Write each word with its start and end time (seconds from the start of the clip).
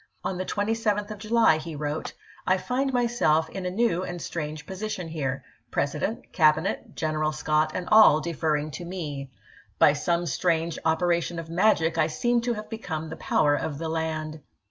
On 0.23 0.39
the 0.39 0.45
27th 0.47 1.11
of 1.11 1.19
July 1.19 1.59
he 1.59 1.75
wrote: 1.75 2.13
"I 2.47 2.57
find 2.57 2.91
myself 2.91 3.47
in 3.51 3.67
a 3.67 3.69
new 3.69 4.01
and 4.01 4.19
strange 4.19 4.65
position 4.65 5.09
here; 5.09 5.43
President, 5.69 6.33
Cabinet, 6.33 6.95
General 6.95 7.31
Scott, 7.31 7.73
and 7.75 7.87
all 7.91 8.19
deferring 8.19 8.71
to 8.71 8.83
me. 8.83 9.29
By 9.77 9.93
some 9.93 10.25
strange 10.25 10.79
operation 10.85 11.37
of 11.37 11.51
magic 11.51 11.99
I 11.99 12.07
seem 12.07 12.41
to 12.41 12.53
have 12.55 12.67
become 12.67 13.09
the 13.11 13.15
power 13.17 13.53
of 13.53 13.77
the 13.77 13.89
land." 13.89 14.41